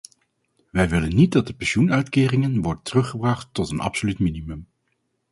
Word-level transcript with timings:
Wij 0.71 0.89
willen 0.89 1.15
niet 1.15 1.31
dat 1.31 1.47
de 1.47 1.53
pensioenuitkeringen 1.53 2.61
wordt 2.61 2.85
teruggebracht 2.85 3.53
tot 3.53 3.71
een 3.71 3.79
absoluut 3.79 4.19
minimum. 4.19 4.67